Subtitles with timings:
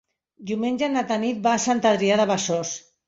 [0.51, 2.73] Diumenge na Tanit va a Sant Adrià de Besòs.